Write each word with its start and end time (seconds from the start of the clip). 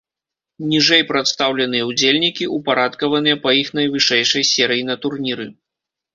Ніжэй 0.69 1.03
прадстаўленыя 1.11 1.83
ўдзельнікі, 1.89 2.47
упарадкаваныя 2.57 3.39
па 3.45 3.55
іх 3.61 3.71
найвышэйшай 3.83 4.43
серыі 4.55 4.83
на 4.91 4.99
турніры. 5.07 5.49